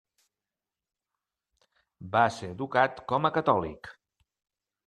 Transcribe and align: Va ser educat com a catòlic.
Va 2.15 2.23
ser 2.39 2.51
educat 2.57 3.05
com 3.13 3.31
a 3.31 3.35
catòlic. 3.39 3.93